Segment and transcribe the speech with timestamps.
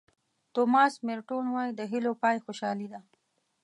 [0.53, 2.99] توماس مېرټون وایي د هیلو پای خوشالي ده.